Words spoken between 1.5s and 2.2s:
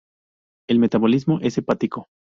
hepático.